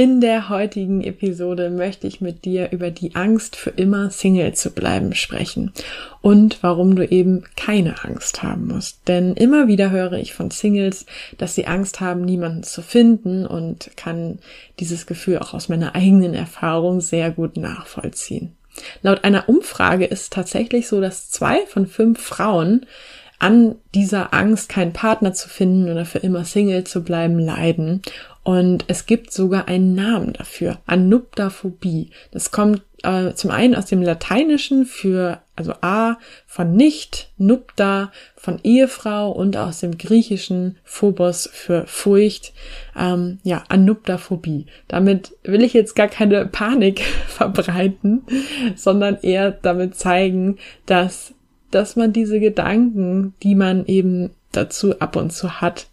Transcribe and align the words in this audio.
In 0.00 0.22
der 0.22 0.48
heutigen 0.48 1.02
Episode 1.02 1.68
möchte 1.68 2.06
ich 2.06 2.22
mit 2.22 2.46
dir 2.46 2.72
über 2.72 2.90
die 2.90 3.16
Angst 3.16 3.54
für 3.54 3.68
immer 3.68 4.08
Single 4.08 4.54
zu 4.54 4.70
bleiben 4.70 5.14
sprechen 5.14 5.74
und 6.22 6.62
warum 6.62 6.96
du 6.96 7.06
eben 7.06 7.44
keine 7.54 8.02
Angst 8.02 8.42
haben 8.42 8.68
musst. 8.68 9.06
Denn 9.08 9.34
immer 9.34 9.68
wieder 9.68 9.90
höre 9.90 10.14
ich 10.14 10.32
von 10.32 10.50
Singles, 10.50 11.04
dass 11.36 11.54
sie 11.54 11.66
Angst 11.66 12.00
haben, 12.00 12.24
niemanden 12.24 12.62
zu 12.62 12.80
finden 12.80 13.44
und 13.44 13.90
kann 13.98 14.38
dieses 14.78 15.04
Gefühl 15.04 15.38
auch 15.40 15.52
aus 15.52 15.68
meiner 15.68 15.94
eigenen 15.94 16.32
Erfahrung 16.32 17.02
sehr 17.02 17.30
gut 17.30 17.58
nachvollziehen. 17.58 18.56
Laut 19.02 19.22
einer 19.22 19.50
Umfrage 19.50 20.06
ist 20.06 20.22
es 20.22 20.30
tatsächlich 20.30 20.88
so, 20.88 21.02
dass 21.02 21.28
zwei 21.28 21.66
von 21.66 21.86
fünf 21.86 22.22
Frauen 22.22 22.86
an 23.40 23.76
dieser 23.94 24.34
Angst, 24.34 24.68
keinen 24.68 24.92
Partner 24.92 25.32
zu 25.32 25.48
finden 25.48 25.90
oder 25.90 26.04
für 26.04 26.18
immer 26.18 26.44
Single 26.44 26.84
zu 26.84 27.02
bleiben, 27.02 27.38
leiden. 27.38 28.02
Und 28.42 28.84
es 28.88 29.06
gibt 29.06 29.32
sogar 29.32 29.68
einen 29.68 29.94
Namen 29.94 30.32
dafür, 30.32 30.78
Anuptaphobie. 30.86 32.10
Das 32.30 32.50
kommt 32.50 32.82
äh, 33.02 33.34
zum 33.34 33.50
einen 33.50 33.74
aus 33.74 33.86
dem 33.86 34.02
Lateinischen 34.02 34.86
für, 34.86 35.40
also 35.56 35.74
A 35.82 36.18
von 36.46 36.74
nicht, 36.74 37.30
Nupta 37.36 38.12
von 38.36 38.58
Ehefrau 38.62 39.30
und 39.30 39.56
aus 39.56 39.80
dem 39.80 39.98
Griechischen 39.98 40.76
Phobos 40.84 41.48
für 41.52 41.86
Furcht. 41.86 42.52
Ähm, 42.96 43.38
ja, 43.42 43.62
Anuptaphobie. 43.68 44.66
Damit 44.88 45.32
will 45.42 45.62
ich 45.62 45.74
jetzt 45.74 45.94
gar 45.94 46.08
keine 46.08 46.46
Panik 46.52 47.00
verbreiten, 47.28 48.22
sondern 48.74 49.18
eher 49.20 49.50
damit 49.50 49.96
zeigen, 49.96 50.58
dass, 50.86 51.34
dass 51.70 51.94
man 51.94 52.12
diese 52.14 52.40
Gedanken, 52.40 53.34
die 53.42 53.54
man 53.54 53.84
eben 53.86 54.30
dazu 54.52 54.98
ab 54.98 55.16
und 55.16 55.30
zu 55.30 55.60
hat, 55.60 55.88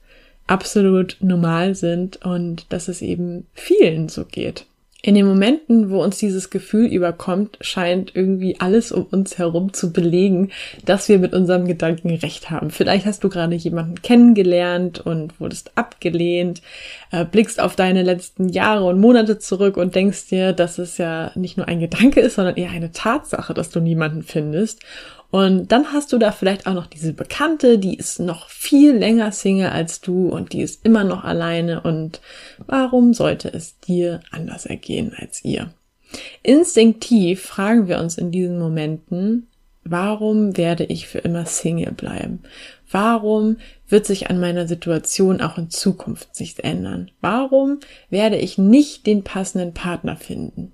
absolut 0.48 1.18
normal 1.20 1.76
sind 1.76 2.26
und 2.26 2.72
dass 2.72 2.88
es 2.88 3.02
eben 3.02 3.46
vielen 3.54 4.10
so 4.10 4.26
geht. 4.26 4.66
In 5.04 5.14
den 5.14 5.28
Momenten, 5.28 5.92
wo 5.92 6.04
uns 6.04 6.18
dieses 6.18 6.50
Gefühl 6.50 6.88
überkommt, 6.88 7.60
scheint 7.62 8.16
irgendwie 8.16 8.60
alles 8.60 8.92
um 8.92 9.06
uns 9.06 9.38
herum 9.38 9.72
zu 9.72 9.94
belegen, 9.94 10.52
dass 10.86 11.08
wir 11.08 11.20
mit 11.20 11.34
unserem 11.34 11.66
Gedanken 11.66 12.10
recht 12.16 12.50
haben. 12.50 12.72
Vielleicht 12.72 13.06
hast 13.06 13.24
du 13.24 13.30
gerade 13.30 13.56
jemanden 13.56 14.02
kennengelernt 14.02 15.00
und 15.00 15.40
wurdest 15.40 15.72
abgelehnt, 15.76 16.64
äh, 17.12 17.26
blickst 17.26 17.62
auf 17.62 17.76
deine 17.76 18.02
letzten 18.02 18.50
Jahre 18.50 18.86
und 18.86 19.00
Monate 19.00 19.38
zurück 19.38 19.78
und 19.78 19.94
denkst 19.94 20.30
dir, 20.30 20.52
dass 20.52 20.80
es 20.80 20.98
ja 20.98 21.32
nicht 21.36 21.58
nur 21.58 21.68
ein 21.68 21.80
Gedanke 21.80 22.20
ist, 22.20 22.36
sondern 22.36 22.56
eher 22.56 22.72
eine 22.72 22.92
Tatsache, 22.92 23.54
dass 23.54 23.70
du 23.70 23.80
niemanden 23.80 24.24
findest. 24.24 24.82
Und 25.30 25.72
dann 25.72 25.92
hast 25.92 26.14
du 26.14 26.18
da 26.18 26.32
vielleicht 26.32 26.68
auch 26.68 26.74
noch 26.74 26.88
diese 26.88 27.14
Bekannte, 27.14 27.80
die 27.80 27.96
ist 27.96 28.20
noch 28.20 28.50
viel 28.50 28.96
länger 28.96 29.32
Single 29.32 29.70
als 29.70 30.00
du 30.00 30.30
und 30.30 30.54
die 30.54 30.62
ist 30.62 30.86
immer 30.86 31.04
noch 31.04 31.24
alleine. 31.24 31.82
Und 31.82 32.22
warum 32.66 33.14
sollte 33.14 33.52
es 33.52 33.80
dir 33.80 34.22
anders 34.32 34.66
ergehen 34.66 35.14
als 35.18 35.44
ihr? 35.44 35.74
Instinktiv 36.44 37.42
fragen 37.42 37.88
wir 37.88 38.00
uns 38.00 38.18
in 38.18 38.32
diesen 38.32 38.58
Momenten, 38.58 39.48
warum 39.84 40.56
werde 40.56 40.86
ich 40.86 41.08
für 41.08 41.20
immer 41.20 41.46
Single 41.46 41.92
bleiben? 41.92 42.44
Warum 42.90 43.58
wird 43.90 44.06
sich 44.06 44.30
an 44.30 44.40
meiner 44.40 44.68
Situation 44.68 45.42
auch 45.42 45.58
in 45.58 45.70
Zukunft 45.70 46.40
nichts 46.40 46.60
ändern? 46.60 47.12
Warum 47.20 47.80
werde 48.10 48.38
ich 48.38 48.58
nicht 48.58 49.06
den 49.06 49.24
passenden 49.24 49.74
Partner 49.74 50.16
finden? 50.16 50.72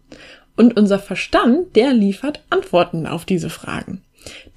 Und 0.55 0.77
unser 0.77 0.99
Verstand, 0.99 1.75
der 1.75 1.93
liefert 1.93 2.43
Antworten 2.51 3.07
auf 3.07 3.25
diese 3.25 3.49
Fragen. 3.49 4.02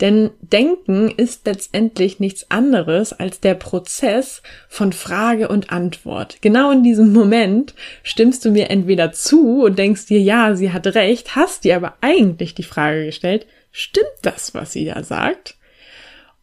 Denn 0.00 0.30
Denken 0.40 1.10
ist 1.10 1.46
letztendlich 1.46 2.20
nichts 2.20 2.50
anderes 2.50 3.12
als 3.12 3.40
der 3.40 3.54
Prozess 3.54 4.42
von 4.68 4.92
Frage 4.92 5.48
und 5.48 5.70
Antwort. 5.70 6.38
Genau 6.42 6.70
in 6.70 6.82
diesem 6.82 7.12
Moment 7.12 7.74
stimmst 8.02 8.44
du 8.44 8.50
mir 8.50 8.70
entweder 8.70 9.12
zu 9.12 9.64
und 9.64 9.78
denkst 9.78 10.06
dir, 10.06 10.20
ja, 10.20 10.54
sie 10.54 10.72
hat 10.72 10.86
recht, 10.88 11.34
hast 11.36 11.64
dir 11.64 11.76
aber 11.76 11.94
eigentlich 12.00 12.54
die 12.54 12.62
Frage 12.62 13.06
gestellt, 13.06 13.46
stimmt 13.72 14.06
das, 14.22 14.54
was 14.54 14.72
sie 14.72 14.84
da 14.84 15.02
sagt? 15.02 15.56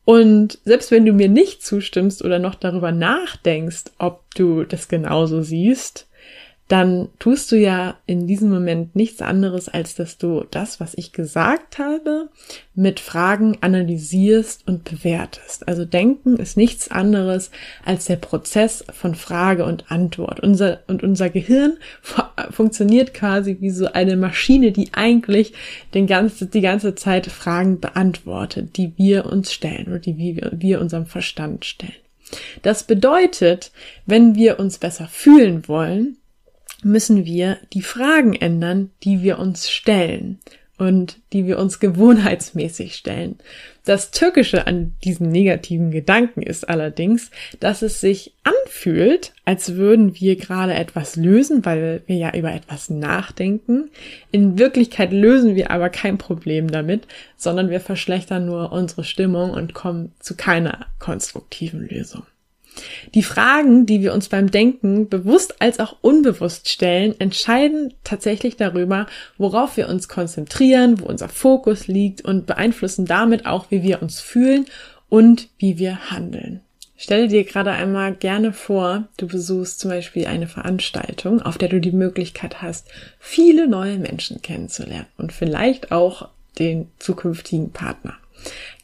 Und 0.06 0.60
selbst 0.66 0.92
wenn 0.92 1.06
du 1.06 1.14
mir 1.14 1.30
nicht 1.30 1.64
zustimmst 1.64 2.24
oder 2.24 2.40
noch 2.40 2.56
darüber 2.56 2.92
nachdenkst, 2.92 3.86
ob 4.00 4.24
du 4.36 4.64
das 4.64 4.90
genauso 4.90 5.42
siehst, 5.42 6.08
dann 6.70 7.10
tust 7.20 7.52
du 7.52 7.58
ja 7.58 7.98
in 8.06 8.26
diesem 8.26 8.50
Moment 8.50 8.96
nichts 8.96 9.22
anderes, 9.22 9.68
als 9.68 9.96
dass 9.96 10.18
du 10.18 10.46
das, 10.50 10.80
was 10.80 10.94
ich 10.94 11.12
gesagt 11.12 11.78
habe, 11.78 12.30
mit 12.74 13.02
Fragen 13.02 13.58
analysierst 13.60 14.66
und 14.66 14.86
bewertest. 14.86 15.68
Also 15.68 15.84
Denken 15.84 16.38
ist 16.38 16.56
nichts 16.56 16.90
anderes 16.90 17.52
als 17.84 18.06
der 18.06 18.16
Prozess 18.16 18.86
von 18.94 19.14
Frage 19.14 19.66
und 19.66 19.92
Antwort. 19.92 20.40
Unser, 20.40 20.80
und 20.88 21.04
unser 21.04 21.30
Gehirn 21.30 21.78
funktioniert 22.52 23.14
quasi 23.14 23.58
wie 23.60 23.70
so 23.70 23.92
eine 23.92 24.16
Maschine, 24.16 24.72
die 24.72 24.94
eigentlich 24.94 25.54
den 25.94 26.08
ganze, 26.08 26.48
die 26.48 26.62
ganze 26.62 26.96
Zeit 26.96 27.28
Fragen 27.28 27.82
beantwortet, 27.82 28.78
die 28.78 28.94
wir 28.98 29.26
uns 29.26 29.52
stellen 29.52 29.88
oder 29.88 30.00
die 30.00 30.18
wir, 30.18 30.52
wir 30.54 30.80
unserem 30.80 31.08
Verstand 31.08 31.66
stellen. 31.66 31.94
Das 32.62 32.84
bedeutet, 32.84 33.72
wenn 34.06 34.36
wir 34.36 34.60
uns 34.60 34.78
besser 34.78 35.08
fühlen 35.08 35.68
wollen, 35.68 36.18
müssen 36.84 37.26
wir 37.26 37.58
die 37.74 37.82
Fragen 37.82 38.34
ändern, 38.34 38.92
die 39.04 39.22
wir 39.22 39.40
uns 39.40 39.70
stellen 39.70 40.40
und 40.78 41.20
die 41.32 41.46
wir 41.46 41.60
uns 41.60 41.80
gewohnheitsmäßig 41.80 42.96
stellen. 42.96 43.38
Das 43.86 44.12
Türkische 44.12 44.66
an 44.66 44.94
diesen 45.04 45.30
negativen 45.30 45.92
Gedanken 45.92 46.42
ist 46.42 46.68
allerdings, 46.68 47.32
dass 47.60 47.82
es 47.82 48.02
sich 48.02 48.34
anfühlt, 48.44 49.34
als 49.46 49.76
würden 49.76 50.20
wir 50.20 50.36
gerade 50.36 50.74
etwas 50.74 51.16
lösen, 51.16 51.64
weil 51.66 52.02
wir 52.06 52.16
ja 52.16 52.34
über 52.34 52.54
etwas 52.54 52.90
nachdenken. 52.90 53.90
In 54.32 54.58
Wirklichkeit 54.58 55.12
lösen 55.12 55.56
wir 55.56 55.70
aber 55.70 55.90
kein 55.90 56.18
Problem 56.18 56.72
damit, 56.72 57.08
sondern 57.38 57.70
wir 57.70 57.80
verschlechtern 57.80 58.46
nur 58.46 58.72
unsere 58.72 59.04
Stimmung 59.04 59.52
und 59.52 59.74
kommen 59.74 60.14
zu 60.20 60.36
keiner 60.36 60.88
konstruktiven 61.00 61.88
Lösung. 61.88 62.24
Die 63.14 63.24
Fragen, 63.24 63.86
die 63.86 64.02
wir 64.02 64.14
uns 64.14 64.30
beim 64.30 64.50
Denken 64.50 65.10
bewusst 65.10 65.62
als 65.62 65.80
auch 65.80 65.98
unbewusst 66.02 66.70
stellen, 66.70 67.16
entscheiden 67.20 67.94
tatsächlich 68.04 68.58
darüber, 68.58 69.08
worauf 69.38 69.78
wir 69.78 69.90
uns 69.90 70.08
konzentrieren, 70.08 71.00
wo 71.00 71.06
unser 71.06 71.30
Fokus 71.30 71.88
liegt 71.88 72.22
und 72.22 72.46
beeinflussen 72.46 73.06
damit 73.06 73.46
auch, 73.46 73.70
wie 73.70 73.84
wir 73.84 74.02
uns 74.02 74.20
fühlen 74.20 74.66
und 75.10 75.50
wie 75.58 75.78
wir 75.78 76.10
handeln. 76.10 76.62
Stelle 76.96 77.28
dir 77.28 77.44
gerade 77.44 77.72
einmal 77.72 78.16
gerne 78.16 78.54
vor, 78.54 79.10
du 79.18 79.28
besuchst 79.28 79.80
zum 79.80 79.90
Beispiel 79.90 80.26
eine 80.26 80.48
Veranstaltung, 80.48 81.42
auf 81.42 81.58
der 81.58 81.68
du 81.68 81.82
die 81.82 81.92
Möglichkeit 81.92 82.62
hast, 82.62 82.88
viele 83.20 83.68
neue 83.68 83.98
Menschen 83.98 84.42
kennenzulernen 84.42 85.08
und 85.18 85.34
vielleicht 85.34 85.92
auch 85.92 86.30
den 86.60 86.90
zukünftigen 87.00 87.72
Partner. 87.72 88.16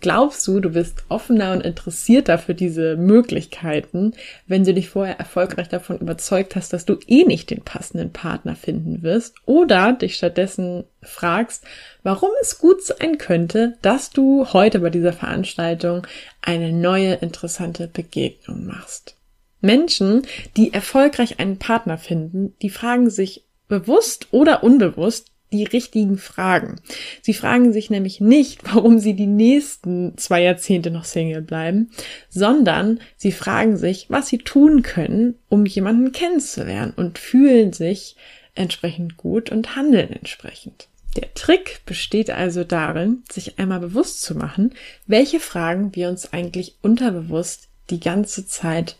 Glaubst 0.02 0.47
du, 0.47 0.59
du 0.59 0.70
bist 0.70 1.03
offener 1.09 1.52
und 1.52 1.62
interessierter 1.62 2.38
für 2.38 2.56
diese 2.56 2.96
Möglichkeiten, 2.96 4.14
wenn 4.47 4.64
du 4.64 4.74
dich 4.74 4.90
vorher 4.90 5.20
erfolgreich 5.20 5.68
davon 5.68 6.00
überzeugt 6.00 6.56
hast, 6.56 6.72
dass 6.72 6.86
du 6.86 6.97
eh 7.08 7.25
nicht 7.25 7.50
den 7.50 7.62
passenden 7.62 8.12
Partner 8.12 8.56
finden 8.56 9.03
wirst 9.03 9.36
oder 9.46 9.94
dich 9.94 10.16
stattdessen 10.16 10.86
fragst, 11.02 11.64
warum 12.03 12.30
es 12.42 12.59
gut 12.59 12.84
sein 12.84 13.18
könnte, 13.18 13.78
dass 13.81 14.09
du 14.09 14.47
heute 14.53 14.80
bei 14.80 14.90
dieser 14.90 15.14
Veranstaltung 15.14 16.08
eine 16.41 16.72
neue 16.72 17.16
interessante 17.16 17.88
Begegnung 17.88 18.66
machst? 18.66 19.16
Menschen, 19.62 20.22
die 20.55 20.73
erfolgreich 20.73 21.40
einen 21.40 21.58
Partner 21.58 21.97
finden, 21.97 22.55
die 22.62 22.70
fragen 22.70 23.09
sich 23.09 23.44
bewusst 23.67 24.28
oder 24.32 24.64
unbewusst, 24.64 25.28
die 25.51 25.63
richtigen 25.63 26.17
Fragen. 26.17 26.75
Sie 27.22 27.34
fragen 27.34 27.73
sich 27.73 27.90
nämlich 27.90 28.22
nicht, 28.22 28.61
warum 28.63 28.99
sie 28.99 29.13
die 29.13 29.28
nächsten 29.28 30.17
zwei 30.17 30.43
Jahrzehnte 30.43 30.91
noch 30.91 31.05
Single 31.05 31.41
bleiben, 31.41 31.91
sondern 32.29 32.99
sie 33.17 33.31
fragen 33.31 33.78
sich, 33.78 34.07
was 34.09 34.28
sie 34.28 34.37
tun 34.37 34.84
können, 34.84 35.35
um 35.49 35.66
jemanden 35.66 36.11
kennenzulernen 36.11 36.93
und 36.96 37.17
fühlen 37.17 37.73
sich 37.73 38.16
entsprechend 38.55 39.17
gut 39.17 39.51
und 39.51 39.75
handeln 39.75 40.11
entsprechend. 40.11 40.87
Der 41.16 41.34
Trick 41.34 41.81
besteht 41.85 42.29
also 42.29 42.63
darin, 42.63 43.23
sich 43.31 43.57
einmal 43.57 43.79
bewusst 43.79 44.22
zu 44.22 44.35
machen, 44.35 44.75
welche 45.07 45.40
Fragen 45.40 45.95
wir 45.95 46.09
uns 46.09 46.34
eigentlich 46.34 46.75
unterbewusst 46.81 47.67
die 47.90 47.99
ganze 47.99 48.45
Zeit 48.45 48.97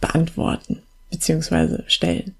beantworten. 0.00 0.82
Beziehungsweise 1.10 1.84
stellen. 1.86 2.34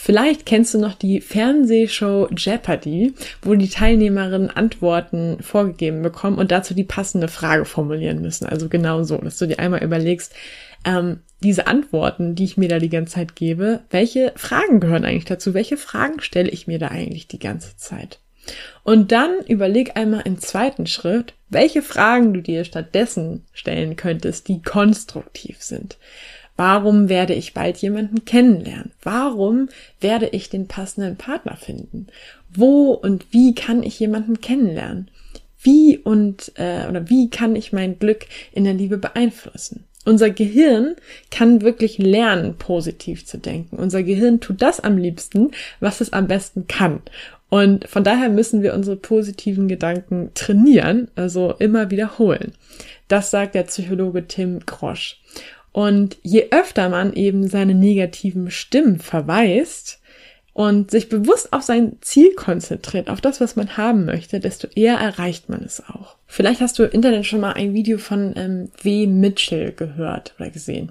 Vielleicht 0.00 0.46
kennst 0.46 0.74
du 0.74 0.78
noch 0.78 0.94
die 0.94 1.20
Fernsehshow 1.20 2.28
Jeopardy, 2.36 3.14
wo 3.42 3.56
die 3.56 3.68
Teilnehmerinnen 3.68 4.48
Antworten 4.48 5.38
vorgegeben 5.42 6.02
bekommen 6.02 6.38
und 6.38 6.52
dazu 6.52 6.72
die 6.72 6.84
passende 6.84 7.26
Frage 7.26 7.64
formulieren 7.64 8.22
müssen. 8.22 8.46
Also 8.46 8.68
genau 8.68 9.02
so, 9.02 9.16
dass 9.16 9.38
du 9.38 9.46
dir 9.46 9.58
einmal 9.58 9.82
überlegst, 9.82 10.32
ähm, 10.84 11.20
diese 11.42 11.66
Antworten, 11.66 12.36
die 12.36 12.44
ich 12.44 12.56
mir 12.56 12.68
da 12.68 12.78
die 12.78 12.88
ganze 12.88 13.14
Zeit 13.14 13.34
gebe, 13.34 13.80
welche 13.90 14.32
Fragen 14.36 14.78
gehören 14.78 15.04
eigentlich 15.04 15.24
dazu? 15.24 15.52
Welche 15.52 15.76
Fragen 15.76 16.20
stelle 16.20 16.48
ich 16.48 16.68
mir 16.68 16.78
da 16.78 16.88
eigentlich 16.88 17.26
die 17.26 17.40
ganze 17.40 17.76
Zeit? 17.76 18.20
Und 18.84 19.12
dann 19.12 19.40
überleg 19.46 19.96
einmal 19.96 20.22
im 20.24 20.38
zweiten 20.38 20.86
Schritt, 20.86 21.34
welche 21.48 21.82
Fragen 21.82 22.32
du 22.32 22.40
dir 22.40 22.64
stattdessen 22.64 23.44
stellen 23.52 23.96
könntest, 23.96 24.48
die 24.48 24.62
konstruktiv 24.62 25.60
sind. 25.60 25.98
Warum 26.58 27.08
werde 27.08 27.34
ich 27.34 27.54
bald 27.54 27.78
jemanden 27.78 28.24
kennenlernen? 28.24 28.90
Warum 29.00 29.68
werde 30.00 30.26
ich 30.26 30.50
den 30.50 30.66
passenden 30.66 31.16
Partner 31.16 31.56
finden? 31.56 32.08
Wo 32.52 32.90
und 32.90 33.26
wie 33.30 33.54
kann 33.54 33.84
ich 33.84 34.00
jemanden 34.00 34.40
kennenlernen? 34.40 35.08
Wie 35.62 35.98
und 35.98 36.50
äh, 36.56 36.88
oder 36.88 37.08
wie 37.08 37.30
kann 37.30 37.54
ich 37.54 37.72
mein 37.72 38.00
Glück 38.00 38.26
in 38.50 38.64
der 38.64 38.74
Liebe 38.74 38.98
beeinflussen? 38.98 39.84
Unser 40.04 40.30
Gehirn 40.30 40.96
kann 41.30 41.62
wirklich 41.62 41.98
lernen, 41.98 42.56
positiv 42.56 43.24
zu 43.24 43.38
denken. 43.38 43.76
Unser 43.76 44.02
Gehirn 44.02 44.40
tut 44.40 44.60
das 44.60 44.80
am 44.80 44.98
liebsten, 44.98 45.52
was 45.78 46.00
es 46.00 46.12
am 46.12 46.26
besten 46.26 46.66
kann. 46.66 47.02
Und 47.50 47.88
von 47.88 48.02
daher 48.02 48.30
müssen 48.30 48.62
wir 48.62 48.74
unsere 48.74 48.96
positiven 48.96 49.68
Gedanken 49.68 50.30
trainieren, 50.34 51.08
also 51.14 51.54
immer 51.60 51.92
wiederholen. 51.92 52.52
Das 53.06 53.30
sagt 53.30 53.54
der 53.54 53.62
Psychologe 53.62 54.26
Tim 54.26 54.60
Grosch. 54.66 55.20
Und 55.78 56.16
je 56.24 56.48
öfter 56.50 56.88
man 56.88 57.12
eben 57.12 57.46
seine 57.46 57.72
negativen 57.72 58.50
Stimmen 58.50 58.98
verweist 58.98 60.00
und 60.52 60.90
sich 60.90 61.08
bewusst 61.08 61.52
auf 61.52 61.62
sein 61.62 61.98
Ziel 62.00 62.34
konzentriert, 62.34 63.08
auf 63.08 63.20
das, 63.20 63.40
was 63.40 63.54
man 63.54 63.76
haben 63.76 64.04
möchte, 64.04 64.40
desto 64.40 64.66
eher 64.74 64.96
erreicht 64.96 65.48
man 65.48 65.62
es 65.62 65.80
auch. 65.88 66.16
Vielleicht 66.26 66.60
hast 66.60 66.80
du 66.80 66.82
im 66.82 66.90
Internet 66.90 67.26
schon 67.26 67.38
mal 67.38 67.52
ein 67.52 67.74
Video 67.74 67.98
von 67.98 68.32
ähm, 68.34 68.72
W. 68.82 69.06
Mitchell 69.06 69.70
gehört 69.70 70.34
oder 70.40 70.50
gesehen. 70.50 70.90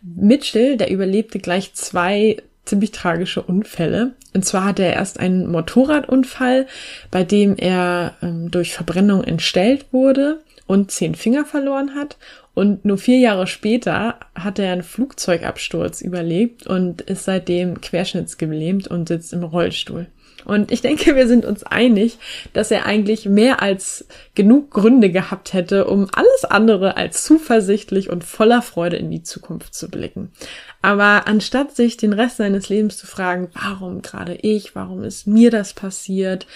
Mitchell, 0.00 0.78
der 0.78 0.90
überlebte 0.90 1.38
gleich 1.38 1.74
zwei 1.74 2.38
ziemlich 2.64 2.92
tragische 2.92 3.42
Unfälle. 3.42 4.12
Und 4.32 4.46
zwar 4.46 4.64
hatte 4.64 4.82
er 4.82 4.94
erst 4.94 5.20
einen 5.20 5.46
Motorradunfall, 5.46 6.66
bei 7.10 7.22
dem 7.22 7.56
er 7.58 8.14
ähm, 8.22 8.50
durch 8.50 8.72
Verbrennung 8.72 9.24
entstellt 9.24 9.84
wurde 9.92 10.40
und 10.72 10.90
zehn 10.90 11.14
Finger 11.14 11.44
verloren 11.44 11.94
hat. 11.94 12.16
Und 12.54 12.86
nur 12.86 12.96
vier 12.96 13.18
Jahre 13.18 13.46
später 13.46 14.18
hat 14.34 14.58
er 14.58 14.72
einen 14.72 14.82
Flugzeugabsturz 14.82 16.00
überlebt 16.00 16.66
und 16.66 17.02
ist 17.02 17.24
seitdem 17.24 17.82
querschnittsgelähmt 17.82 18.88
und 18.88 19.08
sitzt 19.08 19.34
im 19.34 19.44
Rollstuhl. 19.44 20.06
Und 20.46 20.72
ich 20.72 20.80
denke, 20.80 21.14
wir 21.14 21.28
sind 21.28 21.44
uns 21.44 21.62
einig, 21.62 22.18
dass 22.54 22.70
er 22.70 22.86
eigentlich 22.86 23.26
mehr 23.26 23.60
als 23.60 24.06
genug 24.34 24.70
Gründe 24.70 25.10
gehabt 25.10 25.52
hätte, 25.52 25.84
um 25.86 26.08
alles 26.14 26.46
andere 26.46 26.96
als 26.96 27.22
zuversichtlich 27.22 28.08
und 28.08 28.24
voller 28.24 28.62
Freude 28.62 28.96
in 28.96 29.10
die 29.10 29.22
Zukunft 29.22 29.74
zu 29.74 29.90
blicken. 29.90 30.32
Aber 30.80 31.28
anstatt 31.28 31.76
sich 31.76 31.98
den 31.98 32.14
Rest 32.14 32.38
seines 32.38 32.70
Lebens 32.70 32.96
zu 32.96 33.06
fragen, 33.06 33.50
warum 33.52 34.00
gerade 34.00 34.36
ich, 34.36 34.74
warum 34.74 35.04
ist 35.04 35.26
mir 35.26 35.50
das 35.50 35.74
passiert, 35.74 36.46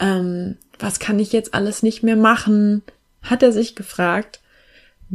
ähm, 0.00 0.56
was 0.80 0.98
kann 0.98 1.20
ich 1.20 1.32
jetzt 1.32 1.54
alles 1.54 1.84
nicht 1.84 2.02
mehr 2.02 2.16
machen, 2.16 2.82
hat 3.22 3.42
er 3.42 3.52
sich 3.52 3.74
gefragt, 3.74 4.40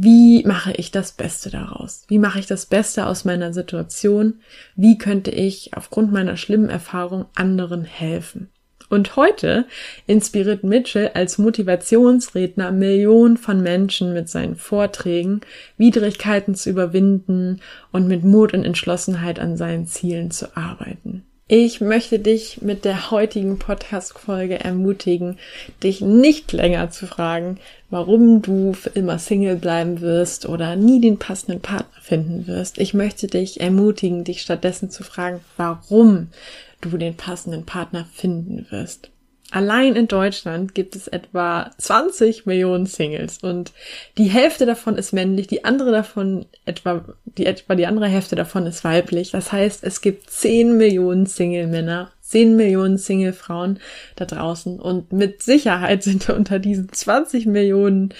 wie 0.00 0.44
mache 0.44 0.72
ich 0.72 0.92
das 0.92 1.10
Beste 1.10 1.50
daraus? 1.50 2.04
Wie 2.06 2.20
mache 2.20 2.38
ich 2.38 2.46
das 2.46 2.66
Beste 2.66 3.06
aus 3.06 3.24
meiner 3.24 3.52
Situation? 3.52 4.40
Wie 4.76 4.96
könnte 4.96 5.32
ich 5.32 5.74
aufgrund 5.74 6.12
meiner 6.12 6.36
schlimmen 6.36 6.68
Erfahrung 6.68 7.26
anderen 7.34 7.84
helfen? 7.84 8.48
Und 8.90 9.16
heute 9.16 9.66
inspiriert 10.06 10.64
Mitchell 10.64 11.10
als 11.14 11.36
Motivationsredner 11.36 12.70
Millionen 12.70 13.36
von 13.36 13.60
Menschen 13.60 14.14
mit 14.14 14.28
seinen 14.28 14.56
Vorträgen, 14.56 15.40
Widrigkeiten 15.76 16.54
zu 16.54 16.70
überwinden 16.70 17.60
und 17.92 18.08
mit 18.08 18.24
Mut 18.24 18.54
und 18.54 18.64
Entschlossenheit 18.64 19.40
an 19.40 19.56
seinen 19.56 19.86
Zielen 19.86 20.30
zu 20.30 20.56
arbeiten. 20.56 21.24
Ich 21.50 21.80
möchte 21.80 22.18
dich 22.18 22.60
mit 22.60 22.84
der 22.84 23.10
heutigen 23.10 23.58
Podcast-Folge 23.58 24.60
ermutigen, 24.60 25.38
dich 25.82 26.02
nicht 26.02 26.52
länger 26.52 26.90
zu 26.90 27.06
fragen, 27.06 27.58
warum 27.88 28.42
du 28.42 28.74
für 28.74 28.90
immer 28.90 29.18
Single 29.18 29.56
bleiben 29.56 30.02
wirst 30.02 30.44
oder 30.44 30.76
nie 30.76 31.00
den 31.00 31.18
passenden 31.18 31.62
Partner 31.62 32.02
finden 32.02 32.46
wirst. 32.46 32.76
Ich 32.76 32.92
möchte 32.92 33.28
dich 33.28 33.62
ermutigen, 33.62 34.24
dich 34.24 34.42
stattdessen 34.42 34.90
zu 34.90 35.04
fragen, 35.04 35.40
warum 35.56 36.28
du 36.82 36.98
den 36.98 37.16
passenden 37.16 37.64
Partner 37.64 38.06
finden 38.12 38.66
wirst. 38.68 39.08
Allein 39.50 39.96
in 39.96 40.08
Deutschland 40.08 40.74
gibt 40.74 40.94
es 40.94 41.08
etwa 41.08 41.70
20 41.78 42.44
Millionen 42.44 42.84
Singles 42.84 43.38
und 43.38 43.72
die 44.18 44.26
Hälfte 44.26 44.66
davon 44.66 44.96
ist 44.96 45.12
männlich, 45.12 45.46
die 45.46 45.64
andere 45.64 45.90
davon 45.90 46.44
etwa, 46.66 47.04
die 47.24 47.46
etwa 47.46 47.74
die 47.74 47.86
andere 47.86 48.08
Hälfte 48.08 48.36
davon 48.36 48.66
ist 48.66 48.84
weiblich. 48.84 49.30
Das 49.30 49.50
heißt, 49.50 49.84
es 49.84 50.02
gibt 50.02 50.30
10 50.30 50.76
Millionen 50.76 51.24
Single-Männer, 51.24 52.12
10 52.20 52.56
Millionen 52.56 52.98
Single-Frauen 52.98 53.78
da 54.16 54.26
draußen 54.26 54.78
und 54.78 55.12
mit 55.12 55.42
Sicherheit 55.42 56.02
sind 56.02 56.28
unter 56.28 56.58
diesen 56.58 56.92
20 56.92 57.46
Millionen 57.46 58.12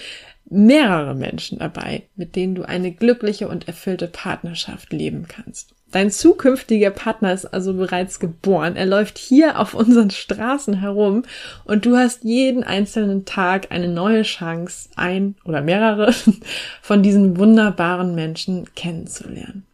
mehrere 0.50 1.14
Menschen 1.14 1.58
dabei, 1.58 2.04
mit 2.16 2.36
denen 2.36 2.54
du 2.54 2.62
eine 2.62 2.92
glückliche 2.92 3.48
und 3.48 3.68
erfüllte 3.68 4.08
Partnerschaft 4.08 4.92
leben 4.92 5.26
kannst. 5.28 5.74
Dein 5.90 6.10
zukünftiger 6.10 6.90
Partner 6.90 7.32
ist 7.32 7.46
also 7.46 7.72
bereits 7.74 8.20
geboren. 8.20 8.76
Er 8.76 8.84
läuft 8.84 9.16
hier 9.16 9.58
auf 9.58 9.72
unseren 9.72 10.10
Straßen 10.10 10.80
herum 10.80 11.22
und 11.64 11.86
du 11.86 11.96
hast 11.96 12.24
jeden 12.24 12.62
einzelnen 12.62 13.24
Tag 13.24 13.68
eine 13.70 13.88
neue 13.88 14.22
Chance, 14.22 14.90
ein 14.96 15.36
oder 15.44 15.62
mehrere 15.62 16.12
von 16.82 17.02
diesen 17.02 17.38
wunderbaren 17.38 18.14
Menschen 18.14 18.66
kennenzulernen. 18.74 19.67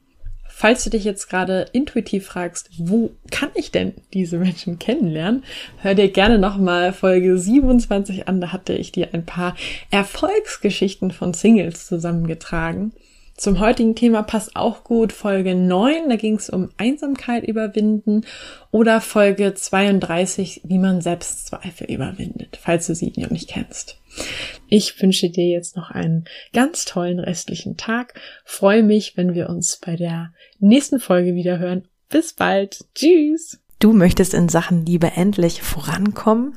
Falls 0.57 0.85
du 0.85 0.91
dich 0.91 1.03
jetzt 1.03 1.29
gerade 1.29 1.67
intuitiv 1.73 2.27
fragst, 2.27 2.71
wo 2.79 3.11
kann 3.33 3.51
ich 3.57 3.73
denn 3.73 3.93
diese 4.13 4.39
Menschen 4.39 4.79
kennenlernen, 4.79 5.43
hör 5.79 5.97
dir 5.97 6.09
gerne 6.09 6.39
nochmal 6.39 6.93
Folge 6.93 7.37
27 7.37 8.29
an. 8.29 8.41
Da 8.41 8.53
hatte 8.53 8.73
ich 8.73 8.93
dir 8.93 9.09
ein 9.13 9.27
paar 9.27 9.57
Erfolgsgeschichten 9.91 11.11
von 11.11 11.35
Singles 11.35 11.89
zusammengetragen. 11.89 12.93
Zum 13.37 13.59
heutigen 13.59 13.97
Thema 13.97 14.23
passt 14.23 14.55
auch 14.55 14.85
gut 14.85 15.13
Folge 15.13 15.57
9, 15.57 16.09
da 16.09 16.15
ging 16.15 16.37
es 16.37 16.49
um 16.49 16.69
Einsamkeit 16.77 17.43
überwinden 17.43 18.25
oder 18.71 19.01
Folge 19.01 19.55
32, 19.55 20.61
wie 20.63 20.79
man 20.79 21.01
Selbstzweifel 21.01 21.91
überwindet, 21.91 22.61
falls 22.63 22.87
du 22.87 22.95
sie 22.95 23.13
noch 23.17 23.31
nicht 23.31 23.51
kennst. 23.51 23.99
Ich 24.69 25.01
wünsche 25.01 25.31
dir 25.31 25.47
jetzt 25.47 25.77
noch 25.77 25.91
einen 25.91 26.25
ganz 26.53 26.85
tollen 26.85 27.21
restlichen 27.21 27.77
Tag. 27.77 28.21
Freue 28.45 28.83
mich, 28.83 29.17
wenn 29.17 29.35
wir 29.35 29.49
uns 29.49 29.79
bei 29.85 29.97
der 29.97 30.33
nächsten 30.59 31.01
Folge 31.01 31.35
wieder 31.35 31.59
hören. 31.59 31.89
Bis 32.09 32.33
bald. 32.33 32.85
Tschüss. 32.95 33.61
Du 33.79 33.93
möchtest 33.93 34.35
in 34.35 34.49
Sachen 34.49 34.87
Liebe 34.87 35.13
endlich 35.15 35.63
vorankommen? 35.63 36.57